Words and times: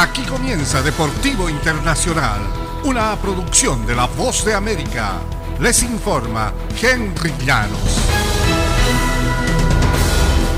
Aquí 0.00 0.22
comienza 0.22 0.80
Deportivo 0.80 1.50
Internacional, 1.50 2.40
una 2.84 3.14
producción 3.16 3.86
de 3.86 3.94
La 3.94 4.06
Voz 4.06 4.46
de 4.46 4.54
América. 4.54 5.20
Les 5.60 5.82
informa 5.82 6.54
Henry 6.80 7.34
Llanos. 7.44 7.98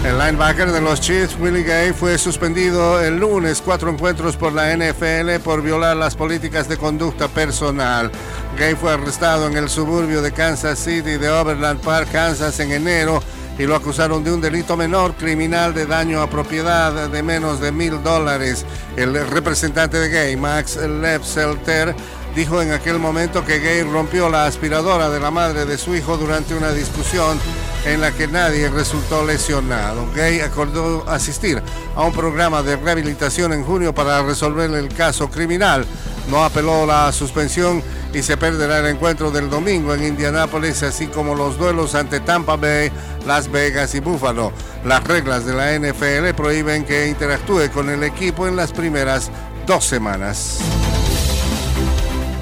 El 0.05 0.17
linebacker 0.17 0.71
de 0.71 0.81
los 0.81 1.01
Chiefs, 1.01 1.37
Willie 1.41 1.65
Gay, 1.65 1.93
fue 1.93 2.19
suspendido 2.19 3.01
el 3.01 3.17
lunes 3.19 3.61
cuatro 3.61 3.90
encuentros 3.90 4.37
por 4.37 4.53
la 4.53 4.76
NFL 4.76 5.43
por 5.43 5.61
violar 5.61 5.97
las 5.97 6.15
políticas 6.15 6.69
de 6.69 6.77
conducta 6.77 7.27
personal. 7.27 8.13
Gay 8.56 8.77
fue 8.77 8.93
arrestado 8.93 9.49
en 9.49 9.56
el 9.56 9.69
suburbio 9.69 10.22
de 10.22 10.31
Kansas 10.31 10.79
City 10.79 11.19
de 11.19 11.29
Overland 11.29 11.81
Park, 11.81 12.13
Kansas, 12.13 12.61
en 12.61 12.71
enero 12.71 13.21
y 13.63 13.67
lo 13.67 13.76
acusaron 13.76 14.24
de 14.24 14.33
un 14.33 14.40
delito 14.40 14.76
menor 14.76 15.15
criminal 15.15 15.72
de 15.72 15.87
daño 15.87 16.20
a 16.20 16.29
propiedad 16.29 17.09
de 17.09 17.23
menos 17.23 17.61
de 17.61 17.70
mil 17.70 18.02
dólares. 18.02 18.66
El 18.97 19.15
representante 19.29 20.01
de 20.01 20.09
Gay, 20.09 20.37
Max 20.37 20.77
Lepselter, 20.77 21.95
dijo 22.35 22.61
en 22.61 22.73
aquel 22.73 22.98
momento 22.98 23.45
que 23.45 23.61
Gay 23.61 23.85
rompió 23.85 24.29
la 24.29 24.47
aspiradora 24.47 25.11
de 25.11 25.21
la 25.21 25.30
madre 25.30 25.65
de 25.65 25.79
su 25.79 25.95
hijo 25.95 26.16
durante 26.16 26.57
una 26.57 26.73
discusión 26.73 27.38
en 27.87 28.01
la 28.01 28.11
que 28.11 28.27
nadie 28.27 28.69
resultó 28.69 29.25
lesionado. 29.25 30.09
Gay 30.13 30.41
acordó 30.41 31.09
asistir 31.09 31.63
a 31.95 32.02
un 32.02 32.13
programa 32.13 32.65
de 32.65 32.74
rehabilitación 32.74 33.52
en 33.52 33.63
junio 33.63 33.95
para 33.95 34.24
resolver 34.24 34.73
el 34.73 34.88
caso 34.88 35.30
criminal. 35.30 35.87
No 36.29 36.43
apeló 36.43 36.85
la 36.85 37.13
suspensión 37.13 37.80
y 38.12 38.23
se 38.23 38.37
perderá 38.37 38.79
el 38.79 38.87
encuentro 38.87 39.30
del 39.30 39.48
domingo 39.48 39.95
en 39.95 40.05
Indianápolis, 40.05 40.83
así 40.83 41.07
como 41.07 41.34
los 41.34 41.59
duelos 41.59 41.95
ante 41.95 42.21
Tampa 42.21 42.57
Bay, 42.57 42.91
Las 43.27 43.51
Vegas 43.51 43.95
y 43.95 44.01
Buffalo. 44.01 44.52
Las 44.85 45.05
reglas 45.05 45.47
de 45.47 45.55
la 45.55 45.79
NFL 45.79 46.35
prohíben 46.35 46.85
que 46.85 47.09
interactúe 47.09 47.71
con 47.73 47.88
el 47.88 48.02
equipo 48.02 48.47
en 48.47 48.57
las 48.57 48.73
primeras 48.73 49.30
dos 49.66 49.85
semanas. 49.85 50.59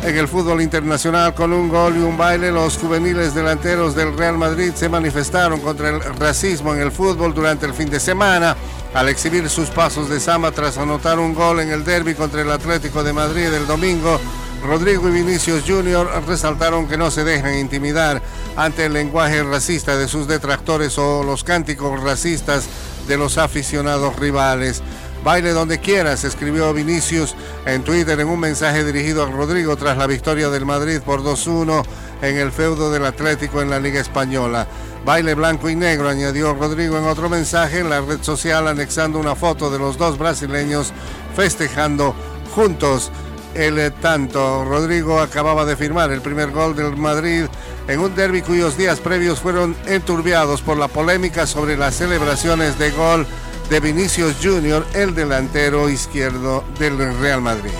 En 0.02 0.16
el 0.16 0.28
fútbol 0.28 0.62
internacional, 0.62 1.34
con 1.34 1.52
un 1.52 1.68
gol 1.68 1.96
y 1.96 2.00
un 2.00 2.16
baile, 2.16 2.50
los 2.50 2.78
juveniles 2.78 3.34
delanteros 3.34 3.94
del 3.94 4.16
Real 4.16 4.38
Madrid 4.38 4.72
se 4.74 4.88
manifestaron 4.88 5.60
contra 5.60 5.90
el 5.90 6.00
racismo 6.00 6.74
en 6.74 6.80
el 6.80 6.90
fútbol 6.90 7.34
durante 7.34 7.66
el 7.66 7.74
fin 7.74 7.90
de 7.90 8.00
semana 8.00 8.56
al 8.94 9.08
exhibir 9.08 9.48
sus 9.48 9.68
pasos 9.68 10.08
de 10.08 10.18
samba 10.18 10.50
tras 10.52 10.78
anotar 10.78 11.18
un 11.18 11.34
gol 11.34 11.60
en 11.60 11.70
el 11.70 11.84
derby 11.84 12.14
contra 12.14 12.40
el 12.42 12.50
Atlético 12.50 13.04
de 13.04 13.12
Madrid 13.12 13.52
el 13.52 13.66
domingo. 13.66 14.18
Rodrigo 14.62 15.08
y 15.08 15.12
Vinicius 15.12 15.64
Jr. 15.66 16.22
resaltaron 16.26 16.86
que 16.86 16.98
no 16.98 17.10
se 17.10 17.24
dejan 17.24 17.58
intimidar 17.58 18.20
ante 18.56 18.86
el 18.86 18.92
lenguaje 18.92 19.42
racista 19.42 19.96
de 19.96 20.06
sus 20.06 20.28
detractores 20.28 20.98
o 20.98 21.22
los 21.24 21.44
cánticos 21.44 22.02
racistas 22.02 22.68
de 23.08 23.16
los 23.16 23.38
aficionados 23.38 24.16
rivales. 24.16 24.82
Baile 25.24 25.52
donde 25.52 25.80
quieras, 25.80 26.24
escribió 26.24 26.72
Vinicius 26.72 27.34
en 27.66 27.82
Twitter 27.82 28.18
en 28.20 28.28
un 28.28 28.40
mensaje 28.40 28.84
dirigido 28.84 29.22
a 29.22 29.30
Rodrigo 29.30 29.76
tras 29.76 29.96
la 29.96 30.06
victoria 30.06 30.48
del 30.50 30.64
Madrid 30.64 31.00
por 31.04 31.22
2-1 31.22 31.82
en 32.22 32.36
el 32.36 32.52
feudo 32.52 32.90
del 32.90 33.04
Atlético 33.04 33.60
en 33.62 33.70
la 33.70 33.80
Liga 33.80 34.00
Española. 34.00 34.66
Baile 35.04 35.34
blanco 35.34 35.70
y 35.70 35.76
negro, 35.76 36.08
añadió 36.08 36.54
Rodrigo 36.54 36.98
en 36.98 37.04
otro 37.04 37.28
mensaje 37.28 37.80
en 37.80 37.90
la 37.90 38.00
red 38.00 38.22
social 38.22 38.68
anexando 38.68 39.18
una 39.18 39.34
foto 39.34 39.70
de 39.70 39.78
los 39.78 39.96
dos 39.96 40.18
brasileños 40.18 40.92
festejando 41.34 42.14
juntos 42.54 43.10
el 43.54 43.92
tanto. 43.94 44.64
Rodrigo 44.64 45.20
acababa 45.20 45.64
de 45.64 45.76
firmar 45.76 46.10
el 46.12 46.20
primer 46.20 46.50
gol 46.50 46.74
del 46.76 46.96
Madrid 46.96 47.44
en 47.88 48.00
un 48.00 48.14
derby 48.14 48.42
cuyos 48.42 48.76
días 48.76 49.00
previos 49.00 49.40
fueron 49.40 49.76
enturbiados 49.86 50.62
por 50.62 50.76
la 50.76 50.88
polémica 50.88 51.46
sobre 51.46 51.76
las 51.76 51.94
celebraciones 51.94 52.78
de 52.78 52.90
gol 52.90 53.26
de 53.68 53.80
Vinicius 53.80 54.36
Junior, 54.42 54.84
el 54.94 55.14
delantero 55.14 55.88
izquierdo 55.88 56.64
del 56.78 56.98
Real 57.18 57.40
Madrid. 57.40 57.70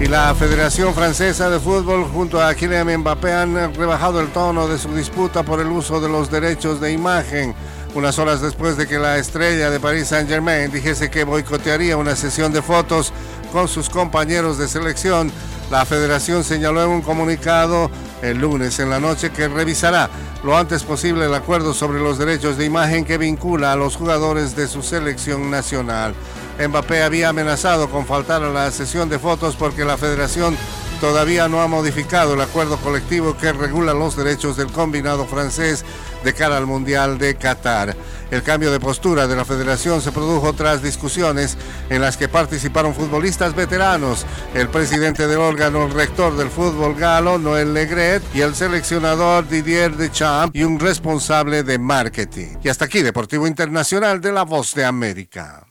Y 0.00 0.06
la 0.06 0.34
Federación 0.34 0.94
Francesa 0.94 1.50
de 1.50 1.60
Fútbol 1.60 2.04
junto 2.04 2.42
a 2.42 2.54
Kylian 2.54 3.00
Mbappé 3.00 3.32
han 3.34 3.74
rebajado 3.74 4.20
el 4.20 4.28
tono 4.28 4.66
de 4.66 4.78
su 4.78 4.94
disputa 4.94 5.42
por 5.42 5.60
el 5.60 5.66
uso 5.66 6.00
de 6.00 6.08
los 6.08 6.30
derechos 6.30 6.80
de 6.80 6.92
imagen. 6.92 7.54
Unas 7.94 8.18
horas 8.20 8.40
después 8.40 8.76
de 8.76 8.86
que 8.86 8.98
la 8.98 9.18
estrella 9.18 9.68
de 9.68 9.80
Paris 9.80 10.08
Saint-Germain 10.08 10.70
dijese 10.70 11.10
que 11.10 11.24
boicotearía 11.24 11.96
una 11.96 12.14
sesión 12.14 12.52
de 12.52 12.62
fotos 12.62 13.12
con 13.52 13.66
sus 13.66 13.90
compañeros 13.90 14.58
de 14.58 14.68
selección, 14.68 15.32
la 15.72 15.84
federación 15.84 16.44
señaló 16.44 16.84
en 16.84 16.90
un 16.90 17.02
comunicado 17.02 17.90
el 18.22 18.38
lunes 18.38 18.78
en 18.78 18.90
la 18.90 19.00
noche 19.00 19.30
que 19.30 19.48
revisará 19.48 20.08
lo 20.44 20.56
antes 20.56 20.84
posible 20.84 21.26
el 21.26 21.34
acuerdo 21.34 21.74
sobre 21.74 22.00
los 22.00 22.16
derechos 22.16 22.56
de 22.56 22.64
imagen 22.64 23.04
que 23.04 23.18
vincula 23.18 23.72
a 23.72 23.76
los 23.76 23.96
jugadores 23.96 24.56
de 24.56 24.68
su 24.68 24.82
selección 24.82 25.50
nacional. 25.50 26.14
Mbappé 26.58 27.02
había 27.02 27.28
amenazado 27.30 27.90
con 27.90 28.06
faltar 28.06 28.42
a 28.42 28.50
la 28.50 28.70
sesión 28.70 29.08
de 29.08 29.18
fotos 29.18 29.56
porque 29.56 29.84
la 29.84 29.98
federación 29.98 30.56
todavía 31.00 31.48
no 31.48 31.62
ha 31.62 31.66
modificado 31.66 32.34
el 32.34 32.40
acuerdo 32.40 32.76
colectivo 32.76 33.36
que 33.36 33.52
regula 33.52 33.94
los 33.94 34.16
derechos 34.16 34.56
del 34.56 34.70
combinado 34.70 35.26
francés 35.26 35.84
de 36.22 36.34
cara 36.34 36.58
al 36.58 36.66
Mundial 36.66 37.18
de 37.18 37.36
Qatar. 37.36 37.96
El 38.30 38.42
cambio 38.42 38.70
de 38.70 38.78
postura 38.78 39.26
de 39.26 39.34
la 39.34 39.44
federación 39.44 40.00
se 40.02 40.12
produjo 40.12 40.52
tras 40.52 40.82
discusiones 40.82 41.56
en 41.88 42.00
las 42.00 42.16
que 42.16 42.28
participaron 42.28 42.94
futbolistas 42.94 43.56
veteranos, 43.56 44.26
el 44.54 44.68
presidente 44.68 45.26
del 45.26 45.38
órgano 45.38 45.88
rector 45.88 46.36
del 46.36 46.50
fútbol 46.50 46.94
galo, 46.94 47.38
Noel 47.38 47.74
Legret, 47.74 48.22
y 48.34 48.42
el 48.42 48.54
seleccionador 48.54 49.48
Didier 49.48 49.96
Deschamps 49.96 50.54
y 50.54 50.64
un 50.64 50.78
responsable 50.78 51.62
de 51.62 51.78
marketing. 51.78 52.58
Y 52.62 52.68
hasta 52.68 52.84
aquí, 52.84 53.02
Deportivo 53.02 53.46
Internacional 53.46 54.20
de 54.20 54.32
la 54.32 54.44
Voz 54.44 54.74
de 54.74 54.84
América. 54.84 55.69